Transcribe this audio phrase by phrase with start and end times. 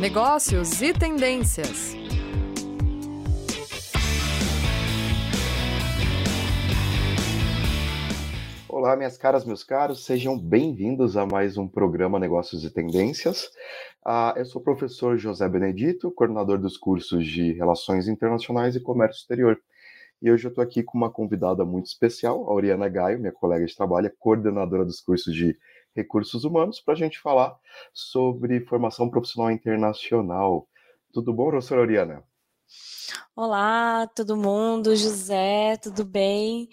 [0.00, 1.96] negócios e tendências.
[8.68, 13.46] Olá, minhas caras, meus caros, sejam bem-vindos a mais um programa Negócios e Tendências.
[14.06, 19.20] Uh, eu sou o professor José Benedito, coordenador dos cursos de Relações Internacionais e Comércio
[19.20, 19.58] Exterior.
[20.20, 23.64] E hoje eu estou aqui com uma convidada muito especial, a Oriana Gaio, minha colega
[23.64, 25.56] de trabalho, coordenadora dos cursos de
[25.96, 27.58] Recursos Humanos, para a gente falar
[27.92, 30.68] sobre formação profissional internacional.
[31.12, 32.22] Tudo bom, professora Oriana?
[33.38, 36.70] Olá, todo mundo, José, tudo bem?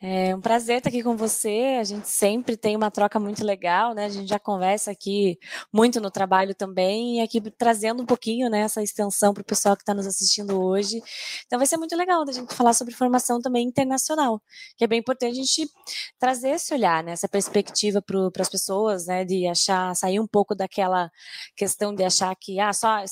[0.00, 1.76] É um prazer estar aqui com você.
[1.78, 4.06] A gente sempre tem uma troca muito legal, né?
[4.06, 5.38] A gente já conversa aqui
[5.70, 9.76] muito no trabalho também e aqui trazendo um pouquinho, né, essa extensão para o pessoal
[9.76, 11.02] que está nos assistindo hoje.
[11.46, 14.40] Então vai ser muito legal da gente falar sobre formação também internacional,
[14.76, 15.70] que é bem importante a gente
[16.18, 20.54] trazer esse olhar, né, essa perspectiva para as pessoas, né, de achar, sair um pouco
[20.54, 21.10] daquela
[21.54, 23.04] questão de achar que, ah, só,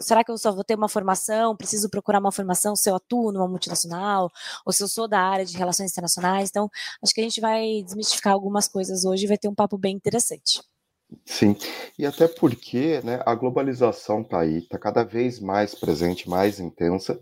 [0.00, 3.32] será que eu só vou ter uma formação, preciso procurar uma formação se eu atuo
[3.32, 4.30] numa multinacional
[4.64, 6.48] ou se eu sou da área de relações internacionais.
[6.48, 6.70] Então,
[7.02, 9.94] acho que a gente vai desmistificar algumas coisas hoje e vai ter um papo bem
[9.94, 10.62] interessante.
[11.24, 11.56] Sim,
[11.98, 17.20] e até porque né, a globalização está aí, está cada vez mais presente, mais intensa.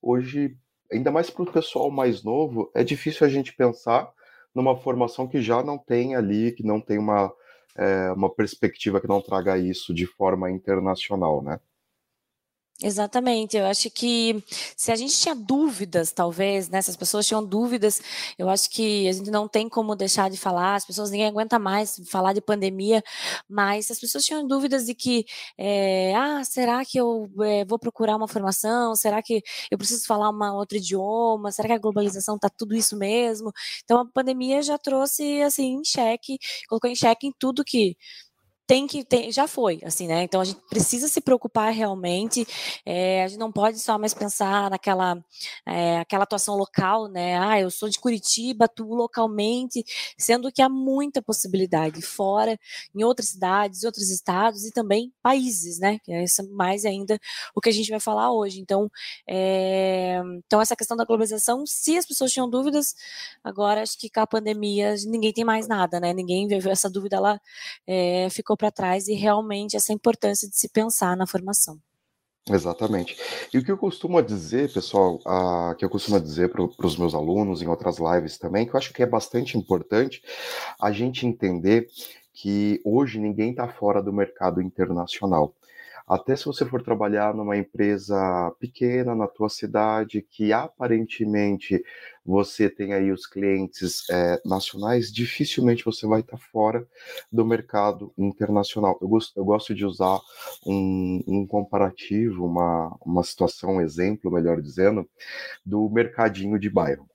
[0.00, 0.56] Hoje,
[0.90, 4.10] ainda mais para o pessoal mais novo, é difícil a gente pensar
[4.54, 7.30] numa formação que já não tem ali, que não tem uma,
[7.76, 11.60] é, uma perspectiva que não traga isso de forma internacional, né?
[12.82, 14.44] Exatamente, eu acho que
[14.76, 18.02] se a gente tinha dúvidas, talvez, né, se as pessoas tinham dúvidas,
[18.38, 21.58] eu acho que a gente não tem como deixar de falar, as pessoas ninguém aguenta
[21.58, 23.02] mais falar de pandemia,
[23.48, 25.24] mas se as pessoas tinham dúvidas de que,
[25.56, 30.28] é, ah, será que eu é, vou procurar uma formação, será que eu preciso falar
[30.28, 33.52] um outro idioma, será que a globalização está tudo isso mesmo?
[33.84, 36.36] Então a pandemia já trouxe, assim, em xeque,
[36.68, 37.96] colocou em xeque em tudo que
[38.66, 40.24] tem que já foi, assim, né?
[40.24, 42.46] Então a gente precisa se preocupar realmente.
[42.84, 45.16] É, a gente não pode só mais pensar naquela
[45.64, 47.38] é, aquela atuação local, né?
[47.38, 49.84] Ah, eu sou de Curitiba, atuo localmente,
[50.18, 52.58] sendo que há muita possibilidade fora,
[52.94, 55.98] em outras cidades, outros estados e também países, né?
[56.04, 57.20] Que é mais ainda
[57.54, 58.60] o que a gente vai falar hoje.
[58.60, 58.90] Então,
[59.28, 62.94] é, então essa questão da globalização, se as pessoas tinham dúvidas,
[63.44, 66.12] agora acho que com a pandemia ninguém tem mais nada, né?
[66.12, 67.40] Ninguém essa dúvida, ela
[68.30, 71.78] ficou ficou para trás e realmente essa importância de se pensar na formação.
[72.48, 73.16] Exatamente.
[73.52, 77.12] E o que eu costumo dizer, pessoal, uh, que eu costumo dizer para os meus
[77.12, 80.22] alunos em outras lives também, que eu acho que é bastante importante
[80.80, 81.88] a gente entender
[82.32, 85.54] que hoje ninguém está fora do mercado internacional.
[86.06, 88.16] Até se você for trabalhar numa empresa
[88.60, 91.82] pequena na tua cidade, que aparentemente
[92.24, 96.86] você tem aí os clientes é, nacionais, dificilmente você vai estar fora
[97.30, 98.96] do mercado internacional.
[99.02, 100.20] Eu gosto, eu gosto de usar
[100.64, 105.08] um, um comparativo, uma, uma situação, um exemplo, melhor dizendo,
[105.64, 107.08] do mercadinho de bairro.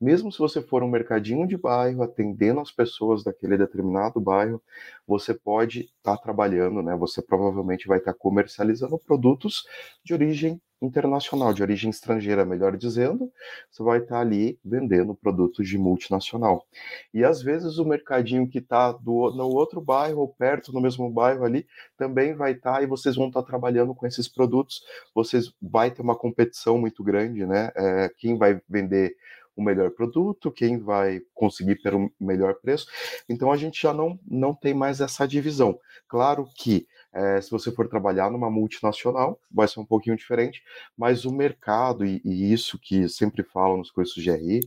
[0.00, 4.62] Mesmo se você for um mercadinho de bairro, atendendo as pessoas daquele determinado bairro,
[5.06, 6.96] você pode estar tá trabalhando, né?
[6.96, 9.66] Você provavelmente vai estar tá comercializando produtos
[10.04, 13.30] de origem internacional, de origem estrangeira, melhor dizendo,
[13.70, 16.66] você vai estar tá ali vendendo produtos de multinacional.
[17.12, 21.44] E às vezes o mercadinho que está no outro bairro ou perto, no mesmo bairro
[21.44, 21.66] ali,
[21.96, 24.82] também vai estar tá, e vocês vão estar tá trabalhando com esses produtos.
[25.14, 27.70] Vocês vai ter uma competição muito grande, né?
[27.76, 29.14] É, quem vai vender
[29.56, 32.86] o melhor produto, quem vai conseguir pelo melhor preço.
[33.28, 35.78] Então a gente já não, não tem mais essa divisão.
[36.08, 40.62] Claro que é, se você for trabalhar numa multinacional, vai ser um pouquinho diferente,
[40.96, 44.60] mas o mercado, e, e isso que sempre falam nos cursos de RI,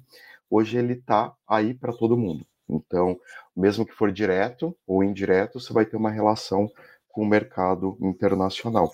[0.49, 2.45] hoje ele está aí para todo mundo.
[2.69, 3.19] Então,
[3.55, 6.69] mesmo que for direto ou indireto, você vai ter uma relação
[7.13, 8.91] com o mercado internacional.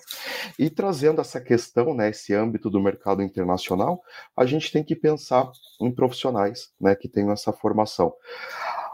[0.58, 4.02] E trazendo essa questão, né, esse âmbito do mercado internacional,
[4.36, 5.50] a gente tem que pensar
[5.80, 8.12] em profissionais né, que tenham essa formação.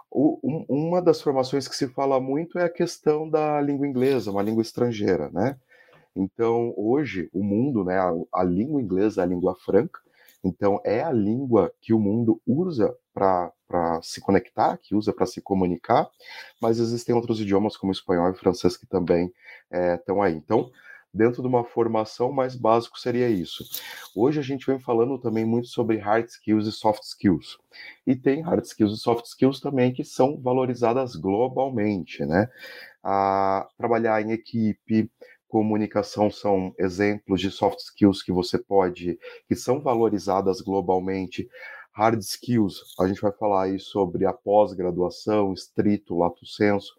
[0.08, 4.30] O, um, uma das formações que se fala muito é a questão da língua inglesa,
[4.30, 5.58] uma língua estrangeira, né?
[6.14, 10.00] Então, hoje, o mundo, né, a, a língua inglesa é a língua franca,
[10.42, 13.52] então, é a língua que o mundo usa para
[14.02, 16.08] se conectar, que usa para se comunicar,
[16.60, 19.32] mas existem outros idiomas como espanhol e francês que também
[19.98, 20.34] estão é, aí.
[20.34, 20.70] Então,
[21.16, 23.64] dentro de uma formação mais básico seria isso.
[24.14, 27.58] Hoje a gente vem falando também muito sobre hard skills e soft skills.
[28.06, 32.48] E tem hard skills e soft skills também que são valorizadas globalmente, né?
[33.02, 35.10] A trabalhar em equipe,
[35.48, 39.18] comunicação são exemplos de soft skills que você pode,
[39.48, 41.48] que são valorizadas globalmente.
[41.96, 46.94] Hard skills, a gente vai falar aí sobre a pós-graduação, estrito, lato senso.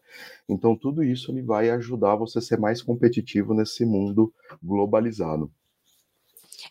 [0.49, 5.51] Então, tudo isso ele vai ajudar você a ser mais competitivo nesse mundo globalizado.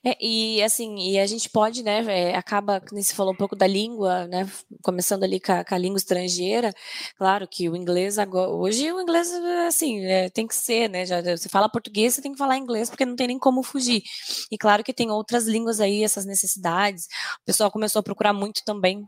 [0.05, 3.57] É, e assim, e a gente pode, né, é, acaba, como você falou um pouco
[3.57, 4.49] da língua, né,
[4.83, 6.73] começando ali com a, com a língua estrangeira,
[7.17, 9.31] claro que o inglês agora, hoje o inglês,
[9.67, 12.89] assim, é, tem que ser, né, já, você fala português, você tem que falar inglês,
[12.91, 14.03] porque não tem nem como fugir,
[14.51, 17.07] e claro que tem outras línguas aí, essas necessidades,
[17.41, 19.05] o pessoal começou a procurar muito também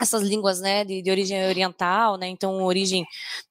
[0.00, 3.04] essas línguas, né, de, de origem oriental, né, então origem,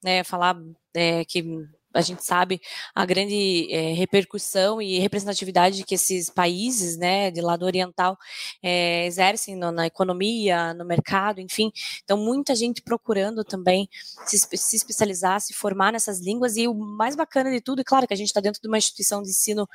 [0.04, 0.58] né, falar
[0.94, 1.44] é, que
[1.94, 2.62] a gente sabe
[2.96, 8.18] a grande é, repercussão e representatividade que esses países, né, de lado oriental,
[8.62, 11.72] é, exercem no, na economia, no mercado, enfim.
[12.04, 13.90] Então, muita gente procurando também
[14.26, 16.56] se, se, especializar, se formar nessas línguas.
[16.58, 18.78] E o mais bacana de tudo, é claro que a gente está dentro de uma
[18.78, 19.68] instituição de ensino.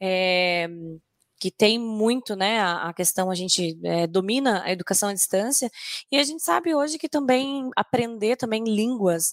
[0.00, 0.68] É,
[1.40, 5.70] que tem muito, né, a, questão, a gente é, domina a educação à distância,
[6.12, 9.32] e a gente sabe hoje que também aprender também línguas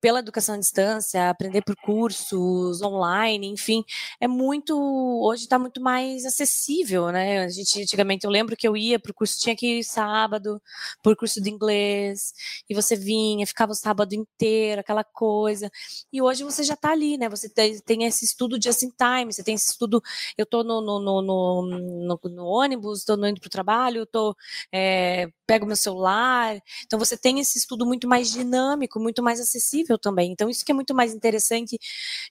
[0.00, 3.84] pela educação à distância, aprender por cursos online, enfim,
[4.20, 4.76] é muito
[5.22, 7.44] hoje está muito mais acessível, né?
[7.44, 10.60] A gente antigamente eu lembro que eu ia para o curso tinha que ir sábado,
[11.02, 12.32] por curso de inglês,
[12.68, 15.70] e você vinha, ficava o sábado inteiro, aquela coisa.
[16.12, 17.28] E hoje você já está ali, né?
[17.28, 20.02] Você tem, esse estudo just in time, você tem esse estudo,
[20.36, 24.34] eu estou no, no, no, no, ônibus, estou indo para o trabalho, estou
[24.72, 26.60] é, pego meu celular.
[26.84, 30.30] Então você tem esse estudo muito mais dinâmico, muito mais acessível também.
[30.30, 31.78] Então isso que é muito mais interessante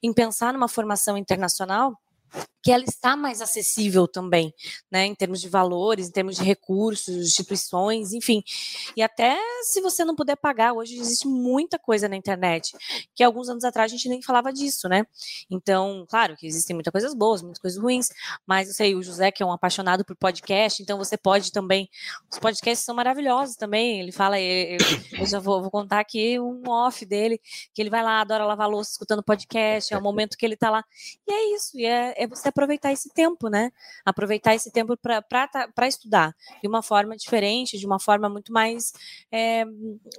[0.03, 1.99] em pensar numa formação internacional
[2.67, 4.53] que ela está mais acessível também,
[4.91, 8.43] né, em termos de valores, em termos de recursos, instituições, enfim.
[8.93, 12.75] E até se você não puder pagar, hoje existe muita coisa na internet,
[13.15, 15.05] que alguns anos atrás a gente nem falava disso, né?
[15.49, 18.09] Então, claro que existem muitas coisas boas, muitas coisas ruins,
[18.45, 21.89] mas eu sei, o José que é um apaixonado por podcast, então você pode também,
[22.29, 24.77] os podcasts são maravilhosos também, ele fala, eu,
[25.25, 27.39] já vou, vou, contar aqui um off dele,
[27.73, 30.69] que ele vai lá, adora lavar louça escutando podcast, é o momento que ele tá
[30.69, 30.83] lá,
[31.25, 33.71] e é isso, e é, é você aproveitar esse tempo, né?
[34.03, 38.91] Aproveitar esse tempo para estudar de uma forma diferente, de uma forma muito mais
[39.31, 39.63] é,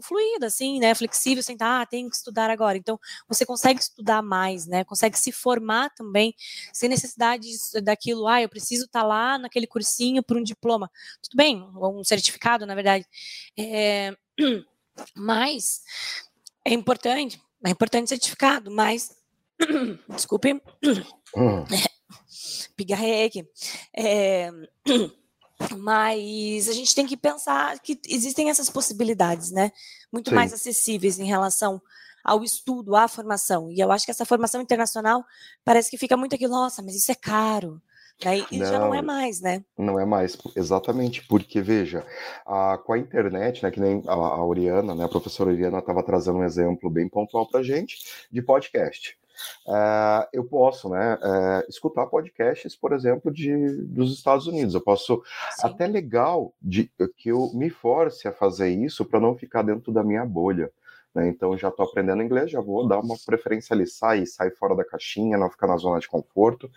[0.02, 0.94] fluida, assim, né?
[0.94, 2.78] Flexível, sem estar, ah, tem que estudar agora.
[2.78, 2.98] Então,
[3.28, 4.84] você consegue estudar mais, né?
[4.84, 6.34] Consegue se formar também,
[6.72, 7.48] sem necessidade
[7.82, 10.90] daquilo, ah, eu preciso estar tá lá naquele cursinho por um diploma.
[11.22, 13.04] Tudo bem, um certificado, na verdade.
[13.58, 14.16] É,
[15.16, 15.82] mas
[16.64, 19.17] é importante, é importante certificado, mas
[20.08, 20.60] desculpe.
[21.36, 21.64] Hum
[22.78, 23.44] pigarreque.
[23.94, 24.50] É,
[25.76, 29.72] mas a gente tem que pensar que existem essas possibilidades, né?
[30.12, 30.36] Muito Sim.
[30.36, 31.82] mais acessíveis em relação
[32.24, 33.70] ao estudo, à formação.
[33.70, 35.24] E eu acho que essa formação internacional
[35.64, 37.82] parece que fica muito aqui, nossa, mas isso é caro.
[38.50, 39.64] E não, já não é mais, né?
[39.78, 42.04] Não é mais, exatamente, porque veja,
[42.44, 46.02] a, com a internet, né, que nem a, a Oriana, né, a professora Oriana estava
[46.02, 47.96] trazendo um exemplo bem pontual para gente
[48.28, 49.16] de podcast.
[49.66, 54.74] Uh, eu posso né, uh, escutar podcasts, por exemplo, de, dos Estados Unidos.
[54.74, 55.66] Eu posso, Sim.
[55.66, 60.02] até legal de, que eu me force a fazer isso para não ficar dentro da
[60.02, 60.70] minha bolha.
[61.14, 61.28] Né?
[61.28, 64.84] Então, já estou aprendendo inglês, já vou dar uma preferência ali, sair, sair fora da
[64.84, 66.70] caixinha, não ficar na zona de conforto.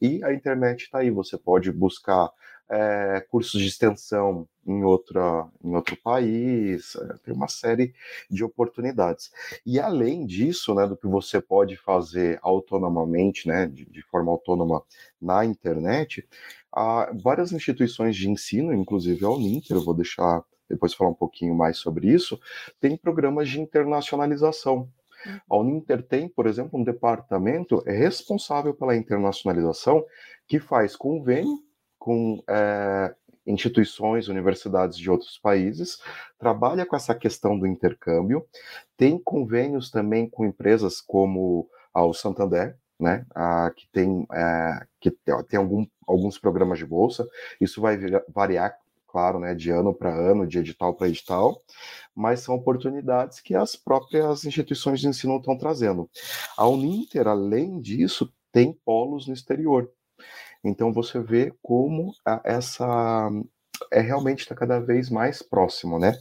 [0.00, 2.30] E a internet está aí, você pode buscar
[2.68, 7.94] é, cursos de extensão em, outra, em outro país, é, tem uma série
[8.30, 9.30] de oportunidades.
[9.64, 14.82] E além disso, né, do que você pode fazer autonomamente, né, de, de forma autônoma
[15.20, 16.26] na internet,
[16.72, 21.54] há várias instituições de ensino, inclusive a Uninter, eu vou deixar depois falar um pouquinho
[21.54, 22.40] mais sobre isso,
[22.80, 24.88] tem programas de internacionalização.
[25.24, 25.40] Uhum.
[25.48, 30.04] A Uninter tem, por exemplo, um departamento responsável pela internacionalização
[30.46, 31.64] que faz convênio
[32.06, 33.12] com é,
[33.44, 35.98] instituições, universidades de outros países,
[36.38, 38.46] trabalha com essa questão do intercâmbio,
[38.96, 43.26] tem convênios também com empresas como o Santander, né,
[43.74, 45.10] que tem, é, que
[45.48, 47.26] tem algum, alguns programas de bolsa,
[47.60, 47.98] isso vai
[48.32, 51.60] variar, claro, né, de ano para ano, de edital para edital,
[52.14, 56.08] mas são oportunidades que as próprias instituições de ensino estão trazendo.
[56.56, 59.90] A Uninter, além disso, tem polos no exterior.
[60.68, 63.30] Então você vê como a, essa
[63.90, 66.18] é realmente está cada vez mais próximo, né?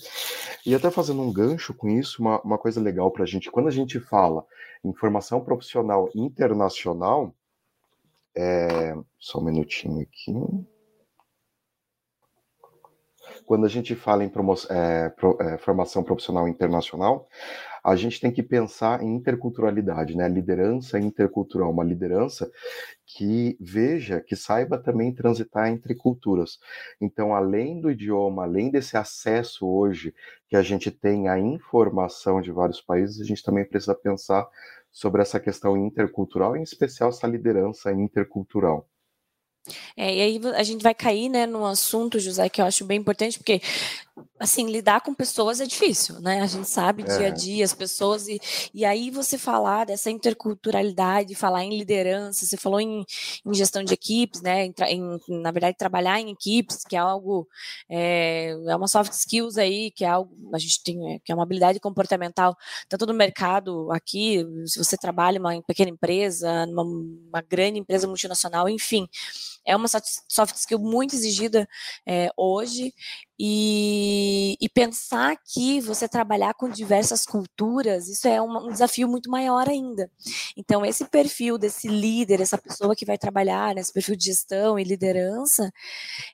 [0.65, 3.67] E até fazendo um gancho com isso, uma, uma coisa legal para a gente, quando
[3.67, 4.45] a gente fala
[4.83, 7.33] em formação profissional internacional,
[8.35, 10.33] é, só um minutinho aqui.
[13.45, 17.27] Quando a gente fala em promo, é, pro, é, formação profissional internacional,
[17.85, 20.27] a gente tem que pensar em interculturalidade, né?
[20.27, 22.51] Liderança intercultural, uma liderança
[23.05, 26.57] que veja, que saiba também transitar entre culturas.
[26.99, 30.15] Então, além do idioma, além desse acesso hoje
[30.49, 34.47] que a gente tem à informação de vários países, a gente também precisa pensar
[34.91, 38.89] sobre essa questão intercultural, em especial essa liderança intercultural.
[39.95, 42.99] É, e aí a gente vai cair, né, num assunto, José, que eu acho bem
[42.99, 43.61] importante, porque
[44.39, 46.41] assim, lidar com pessoas é difícil, né?
[46.41, 47.17] A gente sabe é.
[47.17, 48.39] dia a dia as pessoas e,
[48.73, 53.05] e aí você falar dessa interculturalidade, falar em liderança, você falou em,
[53.45, 54.65] em gestão de equipes, né?
[54.65, 57.47] Em, em, na verdade, trabalhar em equipes, que é algo
[57.89, 61.35] é, é, uma soft skills aí, que é algo a gente tem, é, que é
[61.35, 62.55] uma habilidade comportamental
[62.87, 68.07] tanto no mercado aqui, se você trabalha em uma pequena empresa, numa uma grande empresa
[68.07, 69.07] multinacional, enfim,
[69.65, 71.67] é uma soft skill muito exigida
[72.05, 72.93] é, hoje
[73.37, 79.29] e, e, pensar que você trabalhar com diversas culturas, isso é um, um, desafio muito
[79.29, 80.09] maior ainda.
[80.55, 84.85] Então, esse perfil desse líder, essa pessoa que vai trabalhar nesse perfil de gestão e
[84.85, 85.69] liderança,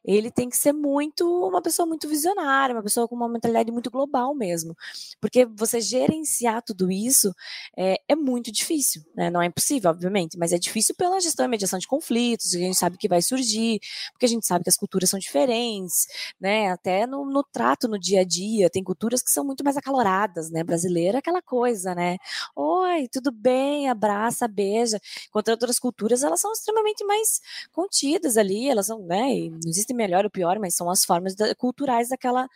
[0.05, 3.89] ele tem que ser muito, uma pessoa muito visionária, uma pessoa com uma mentalidade muito
[3.89, 4.75] global mesmo.
[5.19, 7.33] Porque você gerenciar tudo isso
[7.75, 9.31] é, é muito difícil, né?
[9.31, 12.77] Não é impossível, obviamente, mas é difícil pela gestão e mediação de conflitos, a gente
[12.77, 13.79] sabe que vai surgir,
[14.11, 16.05] porque a gente sabe que as culturas são diferentes,
[16.39, 16.69] né?
[16.71, 18.69] Até até no, no, trato no dia a dia.
[18.69, 20.63] Tem culturas que são muito mais acaloradas, né?
[20.63, 22.17] Brasileira é aquela coisa, né?
[22.55, 24.99] Oi, tudo bem, abraça, beija.
[25.27, 27.39] Enquanto outras culturas, elas são extremamente mais
[27.71, 29.21] contidas ali, elas são, né?
[29.49, 32.47] não existe melhor ou pior, mas são as formas da, culturais daquela,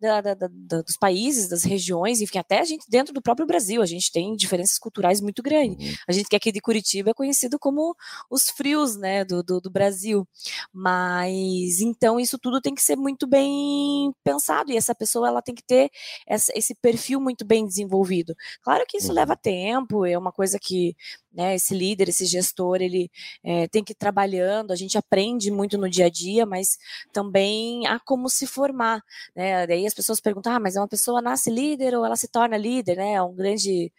[0.00, 0.34] da, da,
[0.82, 4.34] dos países, das regiões, enfim, até a gente dentro do próprio Brasil, a gente tem
[4.34, 5.90] diferenças culturais muito grandes.
[5.90, 5.96] Uhum.
[6.08, 7.94] A gente que é aqui de Curitiba é conhecido como
[8.30, 10.26] os frios, né, do, do, do Brasil.
[10.72, 13.81] Mas, então, isso tudo tem que ser muito bem
[14.24, 15.90] pensado e essa pessoa ela tem que ter
[16.26, 18.34] essa, esse perfil muito bem desenvolvido.
[18.62, 19.14] Claro que isso uhum.
[19.14, 20.96] leva tempo, é uma coisa que
[21.32, 23.10] né, esse líder, esse gestor, ele
[23.42, 26.78] é, tem que ir trabalhando, a gente aprende muito no dia a dia, mas
[27.12, 29.02] também há como se formar,
[29.34, 32.28] né, daí as pessoas perguntam, ah, mas é uma pessoa nasce líder ou ela se
[32.28, 33.90] torna líder, né, é um grande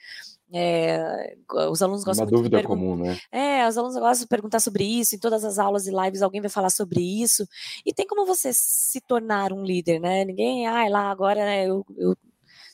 [0.54, 1.36] é,
[1.70, 3.18] os alunos gostam Uma dúvida comum, né?
[3.32, 6.42] É, os alunos gostam de perguntar sobre isso, em todas as aulas e lives alguém
[6.42, 7.48] vai falar sobre isso.
[7.84, 10.24] E tem como você se tornar um líder, né?
[10.24, 12.16] Ninguém, ai, ah, lá agora, né, eu, eu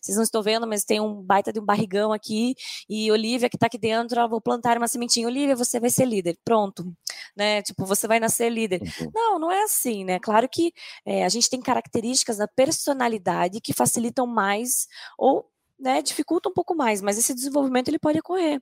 [0.01, 2.55] vocês não estão vendo, mas tem um baita de um barrigão aqui,
[2.89, 6.05] e Olivia que está aqui dentro, ela vou plantar uma sementinha, Olivia, você vai ser
[6.05, 6.93] líder, pronto,
[7.35, 8.81] né, tipo, você vai nascer líder.
[8.81, 9.11] Uhum.
[9.13, 10.73] Não, não é assim, né, claro que
[11.05, 15.45] é, a gente tem características da personalidade que facilitam mais ou
[15.79, 18.61] né, dificulta um pouco mais, mas esse desenvolvimento ele pode ocorrer.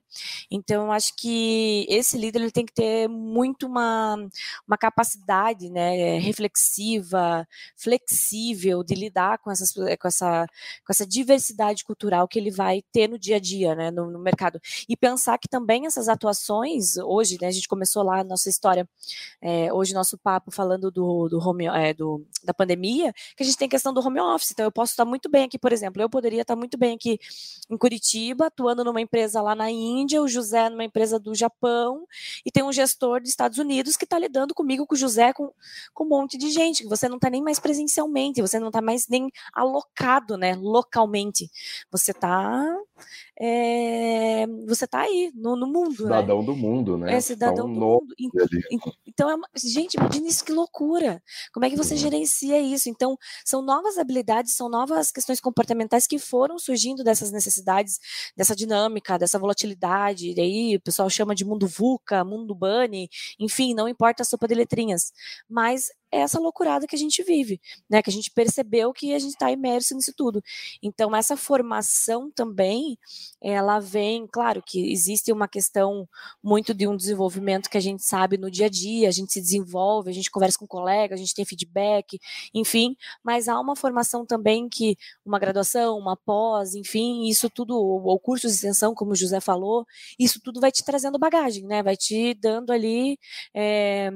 [0.50, 4.16] Então, acho que esse líder ele tem que ter muito uma,
[4.66, 7.46] uma capacidade né, reflexiva,
[7.76, 10.46] flexível de lidar com, essas, com, essa,
[10.86, 14.18] com essa diversidade cultural que ele vai ter no dia a dia, né, no, no
[14.18, 14.60] mercado.
[14.88, 18.88] E pensar que também essas atuações, hoje, né, a gente começou lá a nossa história,
[19.42, 23.58] é, hoje nosso papo falando do, do, home, é, do da pandemia, que a gente
[23.58, 24.52] tem questão do home office.
[24.52, 27.07] Então, eu posso estar muito bem aqui, por exemplo, eu poderia estar muito bem aqui
[27.08, 27.18] aqui
[27.70, 32.06] em Curitiba, atuando numa empresa lá na Índia, o José numa empresa do Japão,
[32.44, 35.52] e tem um gestor dos Estados Unidos que está lidando comigo, com o José, com,
[35.92, 38.80] com um monte de gente, que você não está nem mais presencialmente, você não está
[38.80, 41.50] mais nem alocado, né, localmente.
[41.90, 42.64] Você está
[43.40, 46.08] é, você está aí no, no mundo.
[46.08, 46.16] Né?
[46.16, 46.46] Cidadão né?
[46.46, 47.14] do mundo, né?
[47.14, 48.14] É cidadão do mundo.
[49.06, 51.22] Então, é uma, gente, imagina isso que loucura.
[51.52, 52.00] Como é que você uhum.
[52.00, 52.88] gerencia isso?
[52.88, 58.00] Então, são novas habilidades, são novas questões comportamentais que foram surgindo dessas necessidades,
[58.36, 60.32] dessa dinâmica, dessa volatilidade.
[60.36, 64.48] E aí o pessoal chama de mundo VUCA, mundo bunny, enfim, não importa a sopa
[64.48, 65.12] de letrinhas.
[65.48, 68.02] Mas é essa loucurada que a gente vive, né?
[68.02, 70.42] Que a gente percebeu que a gente está imerso nisso tudo.
[70.82, 72.98] Então, essa formação também,
[73.40, 76.08] ela vem, claro que existe uma questão
[76.42, 79.40] muito de um desenvolvimento que a gente sabe no dia a dia, a gente se
[79.40, 82.18] desenvolve, a gente conversa com colegas, a gente tem feedback,
[82.54, 88.18] enfim, mas há uma formação também que uma graduação, uma pós, enfim, isso tudo, ou
[88.18, 89.86] curso de extensão, como o José falou,
[90.18, 91.82] isso tudo vai te trazendo bagagem, né?
[91.82, 93.18] Vai te dando ali.
[93.54, 94.10] É,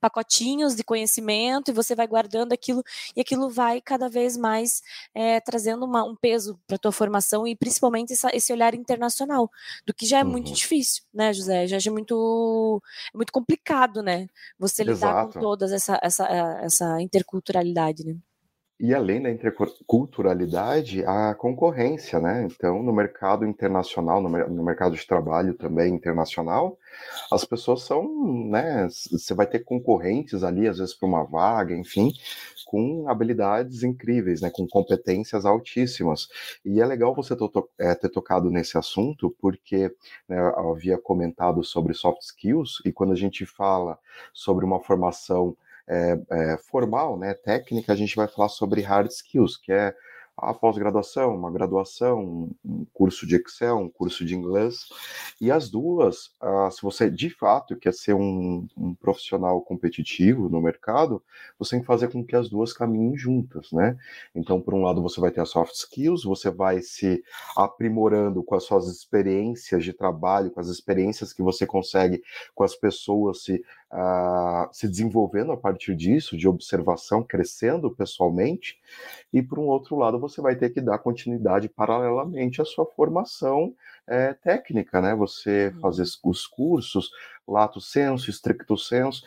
[0.00, 2.82] pacotinhos de conhecimento e você vai guardando aquilo
[3.14, 4.82] e aquilo vai cada vez mais
[5.14, 9.50] é, trazendo uma, um peso para a tua formação e principalmente essa, esse olhar internacional,
[9.86, 10.30] do que já é uhum.
[10.30, 11.66] muito difícil, né, José?
[11.66, 14.28] Já é muito, é muito complicado, né?
[14.58, 15.32] Você lidar Exato.
[15.34, 16.26] com todas essa, essa,
[16.62, 18.16] essa interculturalidade, né?
[18.78, 22.42] E além da interculturalidade, a concorrência, né?
[22.44, 26.78] Então, no mercado internacional, no, mercado de trabalho também internacional,
[27.30, 28.88] as pessoas são, né?
[28.88, 32.12] Você vai ter concorrentes ali, às vezes, para uma vaga, enfim,
[32.66, 34.50] com habilidades incríveis, né?
[34.50, 36.28] Com competências altíssimas.
[36.64, 37.34] E é legal você
[37.78, 39.94] é, ter tocado nesse assunto, porque
[40.28, 43.98] né, eu havia comentado sobre soft skills, e quando a gente fala
[44.32, 45.56] sobre uma formação
[45.88, 49.94] é, é, formal, né, técnica, a gente vai falar sobre hard skills, que é
[50.36, 54.88] a pós-graduação, uma graduação, um curso de Excel, um curso de inglês,
[55.40, 60.60] e as duas, ah, se você de fato quer ser um, um, profissional competitivo no
[60.60, 61.22] mercado,
[61.58, 63.96] você tem que fazer com que as duas caminhem juntas, né?
[64.34, 67.22] Então, por um lado, você vai ter as soft skills, você vai se
[67.56, 72.22] aprimorando com as suas experiências de trabalho, com as experiências que você consegue
[72.54, 78.78] com as pessoas, se uh, se desenvolvendo a partir disso, de observação, crescendo pessoalmente,
[79.32, 83.74] e por um outro lado você vai ter que dar continuidade paralelamente à sua formação
[84.06, 85.14] é, técnica, né?
[85.14, 85.80] Você uhum.
[85.80, 87.10] fazer os cursos,
[87.46, 89.22] lato senso, stricto senso.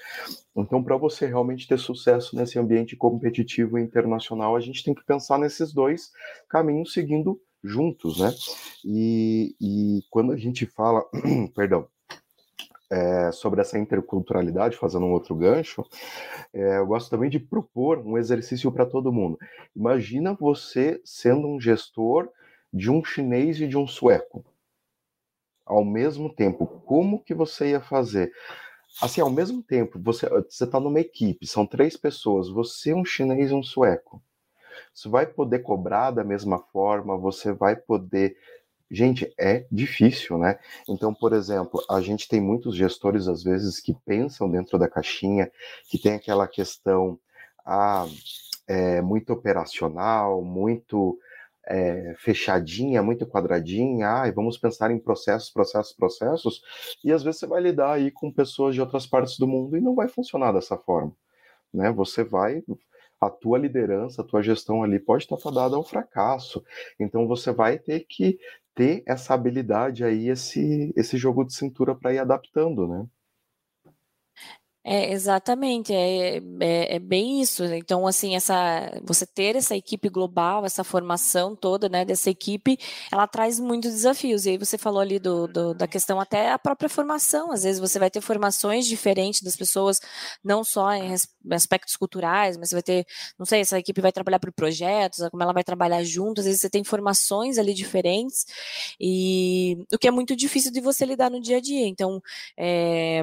[0.55, 5.37] Então, para você realmente ter sucesso nesse ambiente competitivo internacional, a gente tem que pensar
[5.37, 6.11] nesses dois
[6.47, 8.33] caminhos seguindo juntos, né?
[8.85, 11.03] E, e quando a gente fala,
[11.55, 11.87] perdão,
[12.89, 15.85] é, sobre essa interculturalidade, fazendo um outro gancho,
[16.53, 19.37] é, eu gosto também de propor um exercício para todo mundo.
[19.75, 22.29] Imagina você sendo um gestor
[22.73, 24.43] de um chinês e de um sueco.
[25.65, 28.31] Ao mesmo tempo, como que você ia fazer?
[29.01, 33.53] Assim, ao mesmo tempo, você está numa equipe, são três pessoas, você, um chinês e
[33.53, 34.21] um sueco.
[34.93, 38.35] Você vai poder cobrar da mesma forma, você vai poder
[38.91, 40.57] Gente, é difícil, né?
[40.87, 45.51] Então, por exemplo, a gente tem muitos gestores, às vezes, que pensam dentro da caixinha,
[45.87, 47.19] que tem aquela questão
[47.63, 48.07] ah,
[48.67, 51.19] é, muito operacional, muito
[51.67, 56.61] é, fechadinha, muito quadradinha, ah, vamos pensar em processos, processos, processos,
[57.03, 59.81] e às vezes você vai lidar aí com pessoas de outras partes do mundo e
[59.81, 61.15] não vai funcionar dessa forma.
[61.71, 61.91] Né?
[61.91, 62.63] Você vai
[63.21, 66.63] a tua liderança, a tua gestão ali pode estar fadada ao fracasso.
[66.99, 68.39] Então você vai ter que
[68.75, 73.05] ter essa habilidade aí, esse, esse jogo de cintura para ir adaptando, né?
[74.91, 77.63] É, exatamente, é, é, é, bem isso.
[77.63, 82.75] Então, assim, essa, você ter essa equipe global, essa formação toda, né, dessa equipe,
[83.11, 84.47] ela traz muitos desafios.
[84.47, 87.51] E aí você falou ali do, do, da questão até a própria formação.
[87.51, 89.99] Às vezes você vai ter formações diferentes das pessoas,
[90.43, 91.13] não só em
[91.51, 93.05] aspectos culturais, mas você vai ter,
[93.37, 96.61] não sei, essa equipe vai trabalhar por projetos, como ela vai trabalhar junto, às vezes
[96.61, 98.43] você tem formações ali diferentes,
[98.99, 101.85] e o que é muito difícil de você lidar no dia a dia.
[101.87, 102.19] Então,
[102.57, 103.21] é,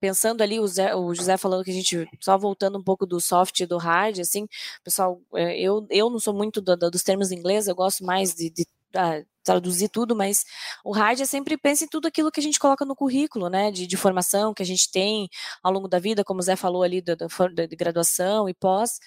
[0.00, 3.20] pensando ali, o, Zé, o, José falando que a gente, só voltando um pouco do
[3.20, 4.46] soft e do hard, assim,
[4.82, 8.04] pessoal, é, eu, eu não sou muito do, do, dos termos em inglês, eu gosto
[8.04, 10.44] mais de, de, de traduzir tudo, mas
[10.84, 13.70] o hard é sempre pensa em tudo aquilo que a gente coloca no currículo, né,
[13.70, 15.28] de, de formação que a gente tem
[15.62, 18.98] ao longo da vida, como o Zé falou ali, da, de graduação e pós,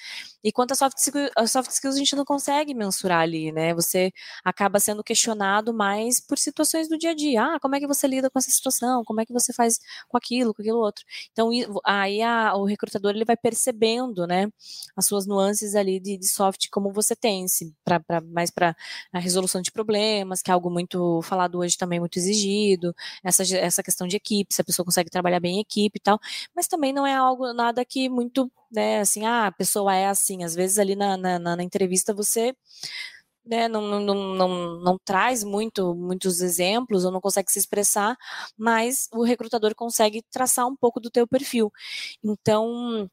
[0.44, 3.74] e quanto a soft, skills, a soft skills a gente não consegue mensurar ali, né,
[3.74, 4.12] você
[4.46, 8.08] acaba sendo questionado mais por situações do dia a dia, ah, como é que você
[8.08, 11.50] lida com essa situação, como é que você faz com aquilo, com aquilo outro, então
[11.86, 14.48] aí a, o recrutador ele vai percebendo, né,
[14.96, 17.46] as suas nuances ali de, de soft como você tem,
[17.84, 18.76] pra, pra mais para
[19.12, 23.44] a resolução de problemas, problemas, que é algo muito falado hoje também, muito exigido, essa,
[23.58, 26.20] essa questão de equipe, se a pessoa consegue trabalhar bem em equipe e tal,
[26.56, 30.44] mas também não é algo, nada que muito, né, assim, ah, a pessoa é assim,
[30.44, 32.54] às vezes ali na, na, na entrevista você
[33.46, 38.18] né, não, não, não, não traz muito, muitos exemplos ou não consegue se expressar,
[38.58, 41.72] mas o recrutador consegue traçar um pouco do teu perfil.
[42.22, 43.10] Então,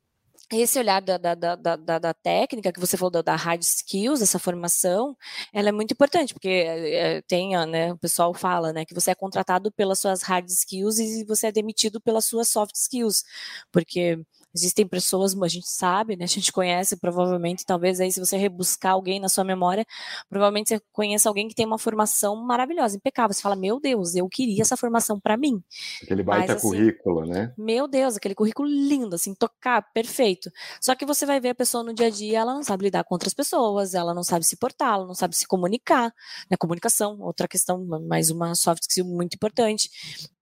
[0.52, 4.20] esse olhar da, da, da, da, da técnica que você falou da, da hard skills,
[4.22, 5.16] essa formação,
[5.52, 9.14] ela é muito importante, porque é, tem, né, o pessoal fala, né, que você é
[9.14, 13.24] contratado pelas suas hard skills e você é demitido pelas suas soft skills,
[13.72, 14.18] porque
[14.54, 16.24] Existem pessoas, a gente sabe, né?
[16.24, 19.84] A gente conhece, provavelmente, talvez aí, se você rebuscar alguém na sua memória,
[20.28, 23.34] provavelmente você conhece alguém que tem uma formação maravilhosa, impecável.
[23.34, 25.62] Você fala, meu Deus, eu queria essa formação para mim.
[26.02, 27.52] Aquele baita Mas, assim, currículo, né?
[27.58, 30.50] Meu Deus, aquele currículo lindo, assim, tocar, perfeito.
[30.80, 33.04] Só que você vai ver a pessoa no dia a dia, ela não sabe lidar
[33.04, 36.12] com outras pessoas, ela não sabe se portar, ela não sabe se comunicar,
[36.50, 36.56] né?
[36.56, 39.90] Comunicação, outra questão, mais uma soft skill muito importante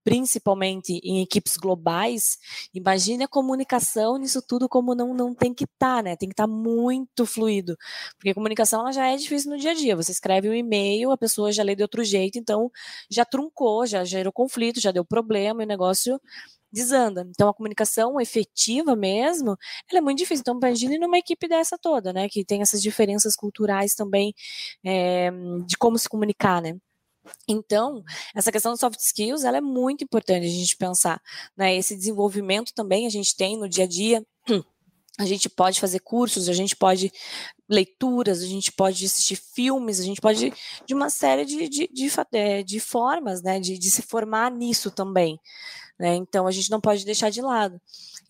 [0.03, 2.37] principalmente em equipes globais,
[2.73, 6.15] imagine a comunicação nisso tudo como não, não tem que estar, tá, né?
[6.15, 7.77] Tem que estar tá muito fluido.
[8.17, 9.95] Porque a comunicação ela já é difícil no dia a dia.
[9.95, 12.71] Você escreve um e-mail, a pessoa já lê de outro jeito, então
[13.09, 16.19] já truncou, já gerou conflito, já deu problema e o negócio
[16.71, 17.25] desanda.
[17.29, 19.55] Então, a comunicação efetiva mesmo,
[19.89, 20.41] ela é muito difícil.
[20.41, 24.33] Então, imagine numa equipe dessa toda, né, que tem essas diferenças culturais também
[24.83, 25.29] é,
[25.67, 26.75] de como se comunicar, né.
[27.47, 28.03] Então,
[28.35, 31.21] essa questão do soft skills, ela é muito importante a gente pensar,
[31.55, 31.75] né?
[31.75, 34.25] Esse desenvolvimento também a gente tem no dia a dia.
[35.19, 37.11] A gente pode fazer cursos, a gente pode
[37.69, 40.51] leituras, a gente pode assistir filmes, a gente pode
[40.87, 44.89] de uma série de, de, de, é, de formas, né, de, de se formar nisso
[44.89, 45.39] também.
[45.99, 46.15] Né?
[46.15, 47.79] Então a gente não pode deixar de lado.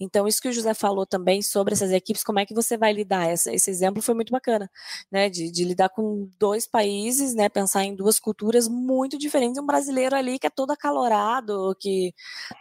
[0.03, 2.93] Então, isso que o José falou também sobre essas equipes, como é que você vai
[2.93, 3.29] lidar?
[3.29, 4.69] Essa, esse exemplo foi muito bacana,
[5.11, 5.29] né?
[5.29, 7.49] De, de, lidar com dois países, né?
[7.49, 9.57] Pensar em duas culturas muito diferentes.
[9.57, 12.13] Um brasileiro ali que é todo acalorado, que,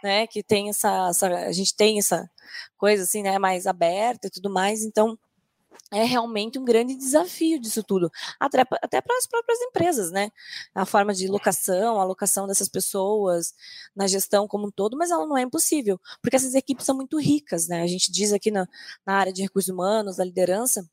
[0.03, 0.27] né?
[0.27, 2.29] Que tem essa, essa a gente tem essa
[2.77, 3.37] coisa assim, né?
[3.39, 4.83] Mais aberta e tudo mais.
[4.83, 5.17] Então,
[5.91, 10.31] é realmente um grande desafio disso tudo, até, até para as próprias empresas, né?
[10.73, 13.53] A forma de locação, a alocação dessas pessoas,
[13.95, 17.19] na gestão como um todo, mas ela não é impossível, porque essas equipes são muito
[17.19, 17.81] ricas, né?
[17.83, 18.67] A gente diz aqui na,
[19.05, 20.87] na área de recursos humanos, da liderança,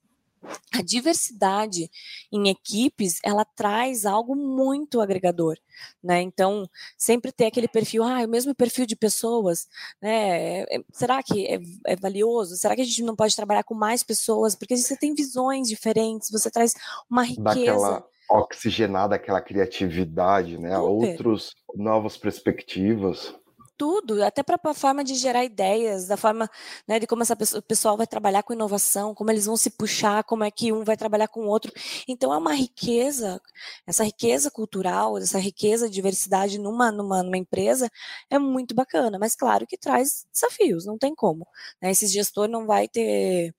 [0.72, 1.90] a diversidade
[2.32, 5.58] em equipes ela traz algo muito agregador,
[6.02, 6.22] né?
[6.22, 9.68] Então sempre ter aquele perfil, ah, o mesmo perfil de pessoas,
[10.00, 10.60] né?
[10.62, 12.56] É, será que é, é, valioso?
[12.56, 14.54] Será que a gente não pode trabalhar com mais pessoas?
[14.54, 16.74] Porque você tem visões diferentes, você traz
[17.10, 17.42] uma riqueza.
[17.42, 20.76] Daquela oxigenada, aquela criatividade, né?
[20.76, 20.88] Super.
[20.88, 23.34] Outros novas perspectivas
[23.80, 26.50] tudo, até para a forma de gerar ideias, da forma
[26.86, 29.70] né, de como essa pessoa, o pessoal vai trabalhar com inovação, como eles vão se
[29.70, 31.72] puxar, como é que um vai trabalhar com o outro.
[32.06, 33.40] Então é uma riqueza,
[33.86, 37.90] essa riqueza cultural, essa riqueza de diversidade numa, numa, numa empresa
[38.28, 41.46] é muito bacana, mas claro que traz desafios, não tem como.
[41.80, 41.90] Né?
[41.90, 43.54] Esse gestor não vai ter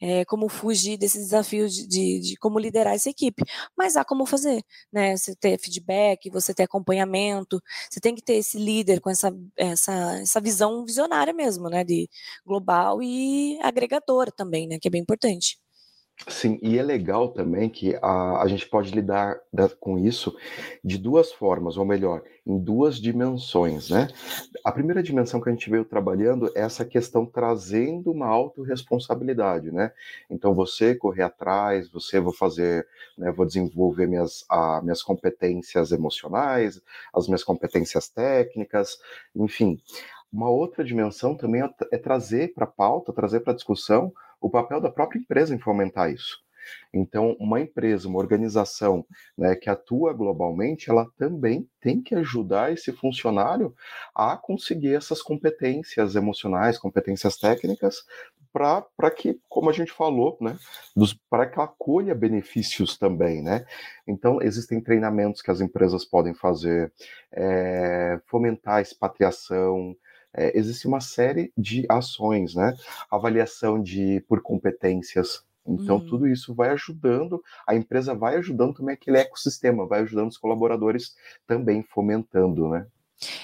[0.00, 3.42] é, como fugir desses desafios de, de, de, como liderar essa equipe,
[3.76, 5.16] mas há como fazer, né?
[5.16, 10.18] Você ter feedback, você ter acompanhamento, você tem que ter esse líder com essa essa,
[10.20, 12.08] essa visão visionária mesmo, né, de
[12.44, 15.58] global e agregadora também, né, que é bem importante.
[16.28, 20.34] Sim, e é legal também que a, a gente pode lidar da, com isso
[20.82, 24.08] de duas formas, ou melhor, em duas dimensões, né?
[24.64, 29.92] A primeira dimensão que a gente veio trabalhando é essa questão trazendo uma autorresponsabilidade, né?
[30.30, 36.80] Então, você correr atrás, você vou fazer, né, vou desenvolver minhas, a, minhas competências emocionais,
[37.14, 38.98] as minhas competências técnicas,
[39.34, 39.78] enfim.
[40.32, 44.50] Uma outra dimensão também é, é trazer para a pauta, trazer para a discussão o
[44.50, 46.44] papel da própria empresa em fomentar isso.
[46.92, 52.92] Então, uma empresa, uma organização né, que atua globalmente, ela também tem que ajudar esse
[52.92, 53.74] funcionário
[54.14, 58.04] a conseguir essas competências emocionais, competências técnicas,
[58.52, 60.56] para que, como a gente falou, né,
[61.28, 63.42] para que ela colha benefícios também.
[63.42, 63.66] Né?
[64.08, 66.90] Então, existem treinamentos que as empresas podem fazer,
[67.32, 69.94] é, fomentar a expatriação,
[70.36, 72.76] é, existe uma série de ações, né?
[73.10, 75.44] Avaliação de por competências.
[75.66, 76.06] Então, uhum.
[76.06, 81.16] tudo isso vai ajudando, a empresa vai ajudando também aquele ecossistema, vai ajudando os colaboradores
[81.46, 82.86] também fomentando, né?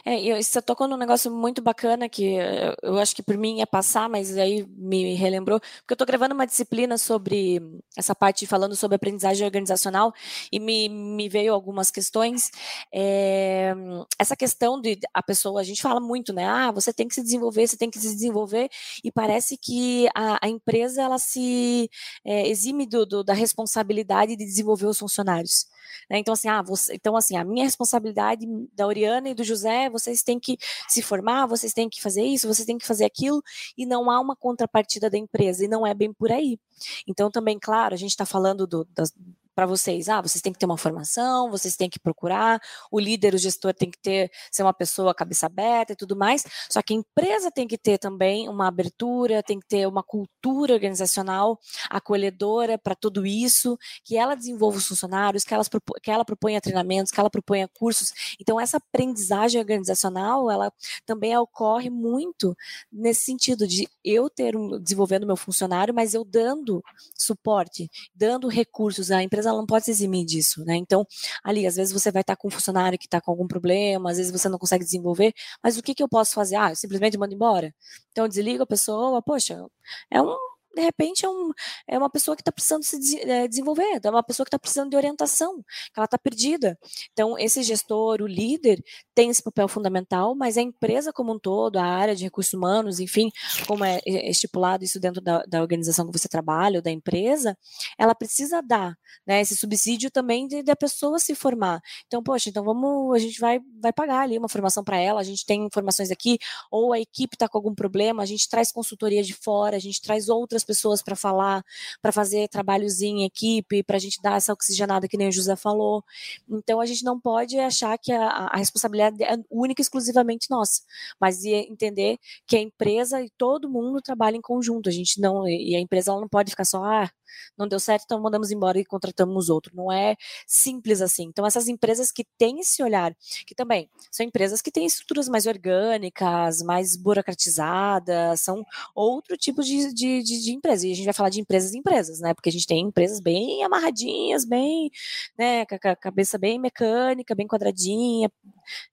[0.04, 2.36] É, e você tocou num negócio muito bacana que
[2.82, 6.34] eu acho que por mim ia passar, mas aí me relembrou, porque eu estou gravando
[6.34, 7.60] uma disciplina sobre
[7.96, 10.12] essa parte falando sobre aprendizagem organizacional
[10.50, 12.50] e me, me veio algumas questões.
[12.92, 13.74] É,
[14.18, 16.46] essa questão de a pessoa, a gente fala muito, né?
[16.46, 18.68] Ah, você tem que se desenvolver, você tem que se desenvolver,
[19.02, 21.90] e parece que a, a empresa ela se
[22.24, 25.66] é, exime do, do, da responsabilidade de desenvolver os funcionários.
[26.10, 26.18] Né?
[26.18, 30.22] Então, assim, ah, você, então, assim, a minha responsabilidade da Oriana e do José, vocês
[30.22, 33.42] têm que se formar, vocês têm que fazer isso, vocês têm que fazer aquilo,
[33.76, 36.58] e não há uma contrapartida da empresa, e não é bem por aí.
[37.06, 39.12] Então, também, claro, a gente está falando do, das,
[39.54, 40.08] para vocês.
[40.08, 42.60] Ah, vocês têm que ter uma formação, vocês têm que procurar,
[42.90, 46.44] o líder, o gestor tem que ter, ser uma pessoa cabeça aberta e tudo mais.
[46.70, 50.74] Só que a empresa tem que ter também uma abertura, tem que ter uma cultura
[50.74, 51.58] organizacional
[51.90, 55.68] acolhedora para tudo isso, que ela desenvolva os funcionários, que, elas,
[56.02, 58.12] que ela proponha treinamentos, que ela proponha cursos.
[58.40, 60.72] Então, essa aprendizagem organizacional, ela
[61.04, 62.56] também ocorre muito
[62.90, 66.82] nesse sentido de eu ter um, desenvolvendo meu funcionário, mas eu dando
[67.16, 70.76] suporte, dando recursos à empresa empresa ela não pode se eximir disso, né?
[70.76, 71.06] Então,
[71.44, 74.16] ali, às vezes você vai estar com um funcionário que está com algum problema, às
[74.16, 76.56] vezes você não consegue desenvolver, mas o que, que eu posso fazer?
[76.56, 77.74] Ah, eu simplesmente mando embora?
[78.10, 79.66] Então, eu desligo a pessoa, poxa,
[80.10, 80.36] é um
[80.74, 81.50] de repente, é, um,
[81.86, 84.90] é uma pessoa que está precisando se é, desenvolver, é uma pessoa que está precisando
[84.90, 86.78] de orientação, que ela está perdida.
[87.12, 88.82] Então, esse gestor, o líder,
[89.14, 93.00] tem esse papel fundamental, mas a empresa como um todo, a área de recursos humanos,
[93.00, 93.30] enfim,
[93.66, 97.56] como é, é estipulado isso dentro da, da organização que você trabalha ou da empresa,
[97.98, 101.80] ela precisa dar né, esse subsídio também de, de, a pessoa se formar.
[102.06, 105.24] Então, poxa, então vamos, a gente vai, vai pagar ali uma formação para ela, a
[105.24, 106.38] gente tem informações aqui,
[106.70, 110.00] ou a equipe está com algum problema, a gente traz consultoria de fora, a gente
[110.00, 111.64] traz outras pessoas para falar,
[112.00, 115.56] para fazer trabalhos em equipe, para a gente dar essa oxigenada que nem o José
[115.56, 116.04] falou.
[116.48, 120.82] Então, a gente não pode achar que a, a responsabilidade é única e exclusivamente nossa,
[121.20, 124.88] mas entender que a empresa e todo mundo trabalha em conjunto.
[124.88, 127.10] A gente não, e a empresa ela não pode ficar só, ah,
[127.56, 129.74] não deu certo, então mandamos embora e contratamos outro.
[129.74, 130.16] Não é
[130.46, 131.24] simples assim.
[131.24, 133.14] Então, essas empresas que têm esse olhar,
[133.46, 138.64] que também são empresas que têm estruturas mais orgânicas, mais burocratizadas, são
[138.94, 140.86] outro tipo de, de, de, de empresa.
[140.86, 142.34] E a gente vai falar de empresas e empresas, né?
[142.34, 144.90] Porque a gente tem empresas bem amarradinhas, bem,
[145.38, 148.30] né, com a cabeça bem mecânica, bem quadradinha,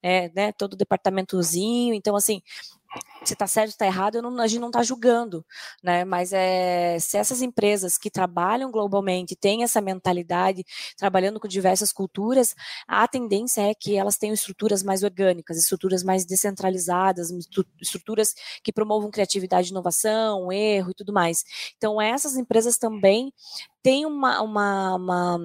[0.02, 1.93] é, né, todo departamentozinho.
[1.93, 2.41] Então, assim,
[3.23, 5.45] se está certo, está errado, não, a gente não está julgando,
[5.84, 6.04] né?
[6.06, 10.65] Mas é, se essas empresas que trabalham globalmente têm essa mentalidade,
[10.97, 12.56] trabalhando com diversas culturas,
[12.88, 17.30] a tendência é que elas tenham estruturas mais orgânicas, estruturas mais descentralizadas,
[17.80, 21.43] estruturas que promovam criatividade, inovação, erro e tudo mais.
[21.78, 23.32] Então, essas empresas também
[23.84, 25.39] têm uma, uma, uma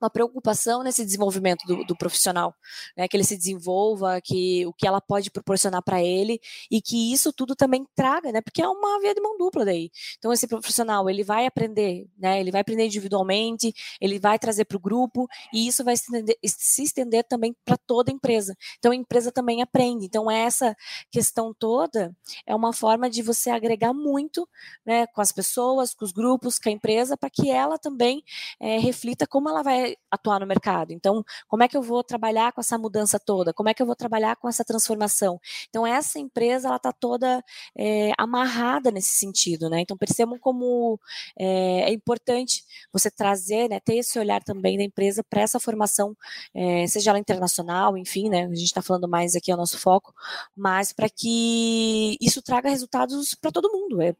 [0.00, 2.54] uma preocupação nesse desenvolvimento do, do profissional,
[2.96, 7.12] né, que ele se desenvolva, que o que ela pode proporcionar para ele e que
[7.12, 9.90] isso tudo também traga, né, porque é uma via de mão dupla daí.
[10.18, 14.76] Então esse profissional ele vai aprender, né, ele vai aprender individualmente, ele vai trazer para
[14.76, 18.56] o grupo e isso vai se estender, se estender também para toda a empresa.
[18.78, 20.06] Então a empresa também aprende.
[20.06, 20.74] Então essa
[21.10, 24.48] questão toda é uma forma de você agregar muito,
[24.84, 28.22] né, com as pessoas, com os grupos, com a empresa, para que ela também
[28.58, 30.92] é, reflita como ela vai atuar no mercado.
[30.92, 33.52] Então, como é que eu vou trabalhar com essa mudança toda?
[33.52, 35.40] Como é que eu vou trabalhar com essa transformação?
[35.68, 37.42] Então, essa empresa ela está toda
[37.76, 39.80] é, amarrada nesse sentido, né?
[39.80, 40.98] Então, percebam como
[41.38, 46.16] é, é importante você trazer, né, ter esse olhar também da empresa para essa formação,
[46.54, 48.44] é, seja ela internacional, enfim, né?
[48.46, 50.14] A gente está falando mais aqui é o nosso foco,
[50.56, 54.14] mas para que isso traga resultados para todo mundo, é,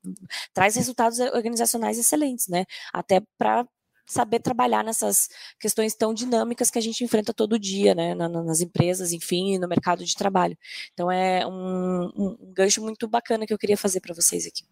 [0.52, 2.64] traz resultados organizacionais excelentes, né?
[2.92, 3.66] Até para
[4.10, 9.12] saber trabalhar nessas questões tão dinâmicas que a gente enfrenta todo dia, né, nas empresas,
[9.12, 10.56] enfim, no mercado de trabalho.
[10.92, 14.64] Então é um, um, gancho muito bacana que eu queria fazer para vocês aqui.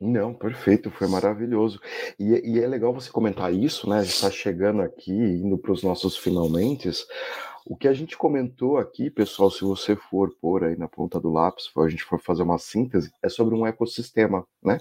[0.00, 1.78] Não, perfeito, foi maravilhoso.
[2.18, 4.02] E, e, é legal você comentar isso, né?
[4.02, 6.88] Está chegando aqui, indo para os nossos finalmente.
[7.66, 11.30] O que a gente comentou aqui, pessoal, se você for pôr aí na ponta do
[11.30, 14.78] lápis, a gente for fazer uma síntese, é sobre um ecossistema, né?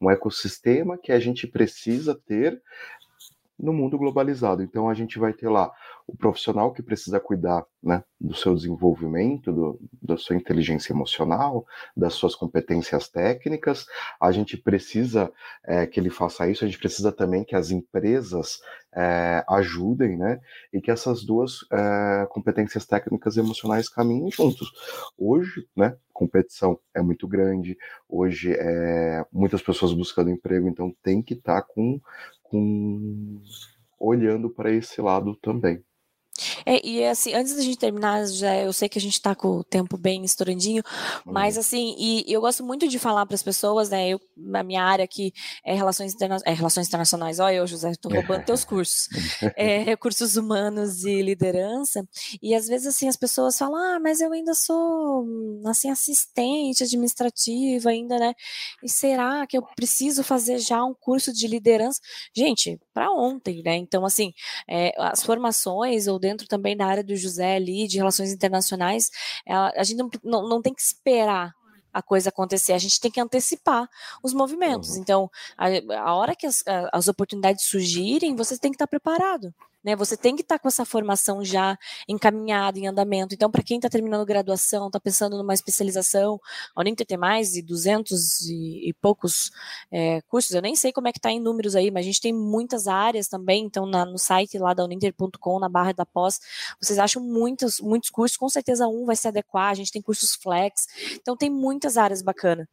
[0.00, 2.62] Um ecossistema que a gente precisa ter
[3.60, 4.62] no mundo globalizado.
[4.62, 5.70] Então a gente vai ter lá
[6.06, 11.64] o profissional que precisa cuidar né, do seu desenvolvimento, do, da sua inteligência emocional,
[11.96, 13.86] das suas competências técnicas.
[14.20, 15.30] A gente precisa
[15.64, 18.58] é, que ele faça isso, a gente precisa também que as empresas
[18.92, 20.40] é, ajudem, né?
[20.72, 24.70] E que essas duas é, competências técnicas e emocionais caminhem juntos.
[25.16, 25.96] Hoje, né?
[26.12, 31.66] Competição é muito grande, hoje é muitas pessoas buscando emprego, então tem que estar tá
[31.66, 31.98] com
[32.50, 33.40] com
[33.98, 35.82] olhando para esse lado também.
[36.64, 39.58] É, e assim, antes da gente terminar, já eu sei que a gente está com
[39.58, 40.82] o tempo bem estourandinho,
[41.26, 41.32] uhum.
[41.32, 44.08] mas assim, e eu gosto muito de falar para as pessoas, né?
[44.08, 45.32] Eu, na minha área aqui
[45.64, 49.08] é relações, interna é, relações internacionais, olha eu, José, estou roubando teus cursos.
[49.56, 52.06] É, recursos humanos e liderança.
[52.42, 55.26] E às vezes assim as pessoas falam: "Ah, mas eu ainda sou
[55.66, 58.34] assim assistente administrativa ainda, né?
[58.82, 62.00] E será que eu preciso fazer já um curso de liderança?"
[62.34, 63.76] Gente, para ontem, né?
[63.76, 64.32] Então assim,
[64.68, 69.10] é, as formações ou dentro também da área do José ali, de relações internacionais,
[69.46, 71.54] a gente não, não, não tem que esperar
[71.92, 73.88] a coisa acontecer, a gente tem que antecipar
[74.22, 74.90] os movimentos.
[74.90, 75.00] Uhum.
[75.00, 75.66] Então, a,
[76.02, 76.62] a hora que as,
[76.92, 79.52] as oportunidades surgirem, você tem que estar preparado.
[79.82, 79.96] Né?
[79.96, 83.34] Você tem que estar tá com essa formação já encaminhada, em andamento.
[83.34, 86.38] Então, para quem está terminando graduação, está pensando numa especialização,
[86.74, 89.50] a Uninter tem mais de 200 e, e poucos
[89.90, 92.20] é, cursos, eu nem sei como é que está em números aí, mas a gente
[92.20, 96.40] tem muitas áreas também, então na, no site lá da uninter.com, na barra da pós,
[96.80, 100.34] vocês acham muitos, muitos cursos, com certeza um vai se adequar, a gente tem cursos
[100.34, 102.66] flex, então tem muitas áreas bacanas.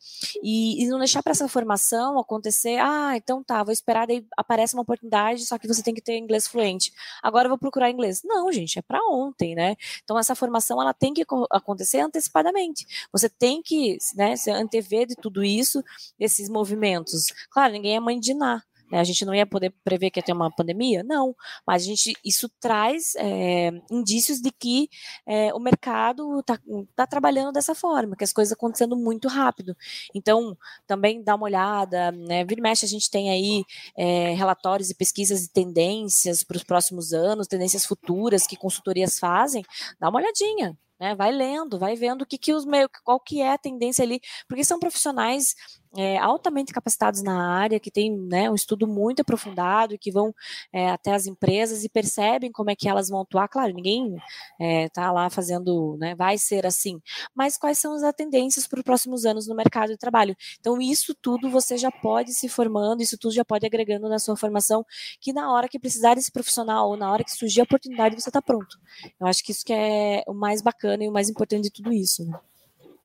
[0.44, 4.74] E, e não deixar para essa formação acontecer, ah, então tá, vou esperar, daí aparece
[4.74, 6.92] uma oportunidade, só que você tem que ter inglês fluente.
[7.22, 8.22] Agora eu vou procurar inglês.
[8.24, 9.76] Não, gente, é para ontem, né?
[10.04, 12.86] Então essa formação ela tem que acontecer antecipadamente.
[13.12, 15.84] Você tem que, né, se antever de tudo isso,
[16.20, 17.28] esses movimentos.
[17.52, 18.64] Claro, ninguém é mãe de nada.
[18.92, 19.00] Né?
[19.00, 21.04] A gente não ia poder prever que ia ter uma pandemia?
[21.04, 24.90] Não, mas a gente, isso traz é, indícios de que
[25.26, 26.60] é, o mercado está
[26.96, 29.76] tá trabalhando dessa forma, que as coisas acontecendo muito rápido.
[30.14, 32.44] Então, também dá uma olhada, né?
[32.46, 33.64] Vira e mexe, a gente tem aí
[33.98, 39.64] é, relatórios e pesquisas de tendências para os próximos anos, tendências futuras que consultorias fazem,
[40.00, 41.16] dá uma olhadinha, né?
[41.16, 44.20] Vai lendo, vai vendo o que, que os meio, qual que é a tendência ali,
[44.48, 45.56] porque são profissionais
[45.96, 50.34] é, altamente capacitados na área, que têm né, um estudo muito aprofundado que vão
[50.72, 53.48] é, até as empresas e percebem como é que elas vão atuar.
[53.48, 54.16] Claro, ninguém
[54.60, 57.02] está é, lá fazendo, né, vai ser assim,
[57.34, 60.36] mas quais são as tendências para os próximos anos no mercado de trabalho.
[60.60, 64.36] Então, isso tudo você já pode se formando, isso tudo já pode agregando na sua
[64.36, 64.86] formação,
[65.20, 68.30] que na hora que precisar desse profissional ou na hora que surgir a oportunidade, você
[68.30, 68.78] está pronto.
[69.20, 71.92] Eu acho que isso que é o mais bacana e o mais importante de tudo
[71.94, 72.26] isso.
[72.26, 72.40] Né?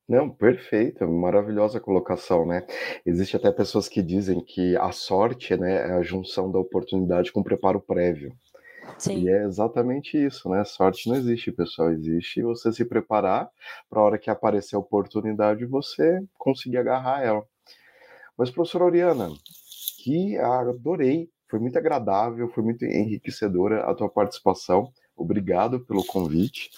[0.09, 2.67] Não, perfeito, maravilhosa colocação, né?
[3.07, 7.41] Existe até pessoas que dizem que a sorte, né, é a junção da oportunidade com
[7.41, 8.35] o preparo prévio.
[8.99, 9.23] Sim.
[9.23, 10.65] E é exatamente isso, né?
[10.65, 11.91] Sorte não existe, pessoal.
[11.93, 13.49] Existe você se preparar
[13.89, 17.47] para a hora que aparecer a oportunidade você conseguir agarrar ela.
[18.37, 19.31] Mas, professora Oriana,
[20.03, 24.93] que adorei, foi muito agradável, foi muito enriquecedora a tua participação.
[25.17, 26.71] Obrigado pelo convite.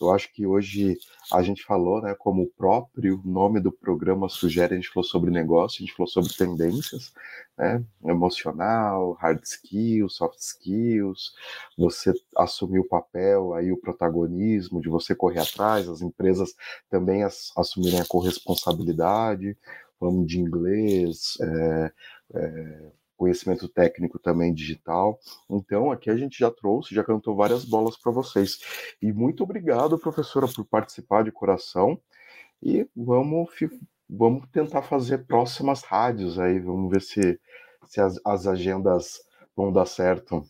[0.00, 0.96] Eu acho que hoje
[1.30, 5.30] a gente falou, né, como o próprio nome do programa sugere, a gente falou sobre
[5.30, 7.12] negócio, a gente falou sobre tendências,
[7.58, 11.34] né, emocional, hard skills, soft skills,
[11.76, 16.54] você assumir o papel, aí o protagonismo de você correr atrás, as empresas
[16.88, 19.56] também as, assumirem a corresponsabilidade,
[19.98, 21.92] falamos de inglês, é,
[22.34, 25.20] é, conhecimento técnico também digital.
[25.50, 28.58] Então, aqui a gente já trouxe, já cantou várias bolas para vocês.
[29.02, 32.00] E muito obrigado, professora, por participar de coração.
[32.62, 33.50] E vamos,
[34.08, 37.38] vamos tentar fazer próximas rádios aí, vamos ver se,
[37.86, 39.20] se as, as agendas
[39.54, 40.42] vão dar certo.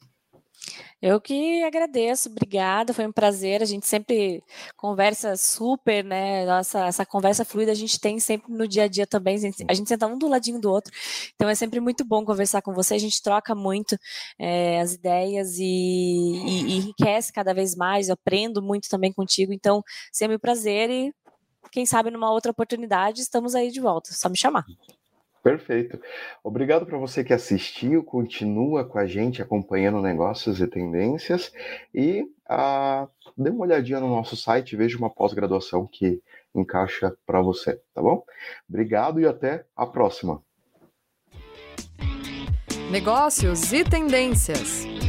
[1.03, 3.63] Eu que agradeço, obrigada, foi um prazer.
[3.63, 4.43] A gente sempre
[4.77, 6.45] conversa super, né?
[6.45, 9.37] Nossa, essa conversa fluida a gente tem sempre no dia a dia também.
[9.37, 10.93] A gente, a gente senta um do ladinho do outro,
[11.35, 12.95] então é sempre muito bom conversar com você.
[12.95, 13.97] A gente troca muito
[14.39, 18.09] é, as ideias e, e, e enriquece cada vez mais.
[18.09, 21.15] Eu aprendo muito também contigo, então sempre um prazer e
[21.73, 24.13] quem sabe numa outra oportunidade estamos aí de volta.
[24.13, 24.65] Só me chamar.
[25.43, 25.99] Perfeito.
[26.45, 31.53] Obrigado para você que assistiu, continua com a gente acompanhando negócios e tendências
[31.95, 36.23] e ah, dê uma olhadinha no nosso site, veja uma pós-graduação que
[36.55, 38.23] encaixa para você, tá bom?
[38.69, 40.43] Obrigado e até a próxima.
[42.91, 45.00] Negócios e tendências.